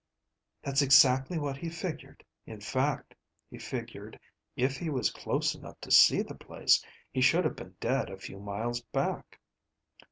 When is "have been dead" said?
7.45-8.09